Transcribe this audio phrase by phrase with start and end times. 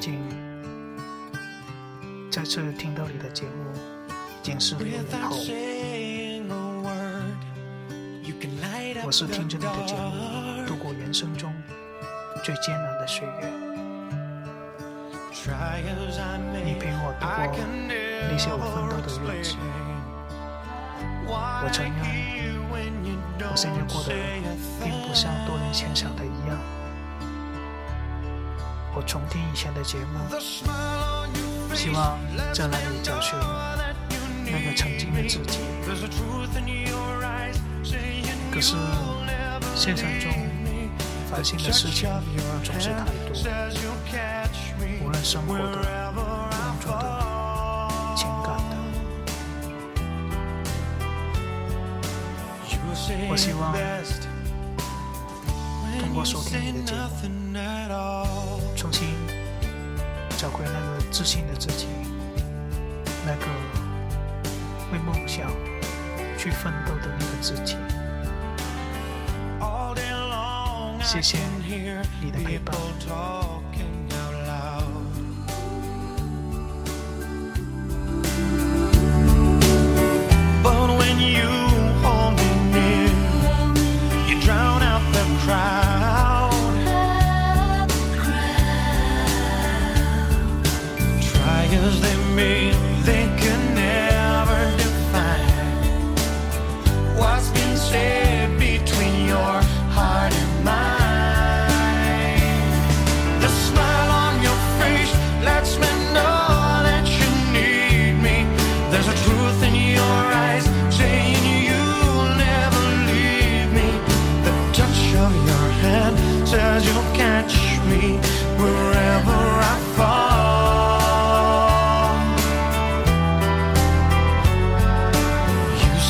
[0.00, 0.18] 境。
[2.30, 3.72] 再次听到你的节目，
[4.42, 5.36] 已经是六年后。
[9.04, 11.52] 我是听着你的节目度过人生中
[12.44, 13.50] 最艰难的岁月。
[16.64, 17.56] 你陪我度过
[18.30, 19.56] 那些我奋斗的日子。
[21.26, 21.32] 我
[21.72, 21.98] 承认，
[23.50, 24.06] 我现在过得
[24.84, 26.56] 并不像多年前想的一样。
[28.94, 30.18] 我重听以前的节目
[31.74, 32.18] 希望
[32.52, 33.38] 将来你找寻
[34.44, 35.60] 那个曾经的自己。
[38.50, 38.76] 可是
[39.74, 40.32] 现实中
[41.30, 42.08] 烦心的事情
[42.64, 43.32] 总是太多。
[45.04, 48.78] 无论生活的工作的情感的。
[53.28, 53.72] 我希望
[55.98, 59.08] 通过收听你的节目重新
[60.36, 61.86] 找回那个自信的自己
[63.26, 63.46] 那个
[64.92, 65.50] 为梦想
[66.38, 67.76] 去奋斗的那个自己。
[71.02, 71.38] 谢谢
[72.20, 72.76] 你的陪伴。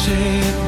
[0.08, 0.67] take